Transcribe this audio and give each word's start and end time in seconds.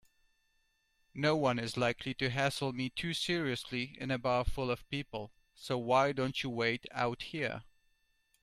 Noone 1.13 1.59
is 1.59 1.77
likely 1.77 2.15
to 2.15 2.31
hassle 2.31 2.73
me 2.73 2.89
too 2.89 3.13
seriously 3.13 3.95
in 3.99 4.09
a 4.09 4.17
bar 4.17 4.43
full 4.43 4.71
of 4.71 4.89
people, 4.89 5.31
so 5.53 5.77
why 5.77 6.11
don't 6.11 6.41
you 6.41 6.49
wait 6.49 6.87
out 6.91 7.21
here? 7.21 7.63